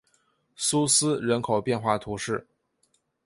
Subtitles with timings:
[0.55, 2.47] 苏斯人口变化图示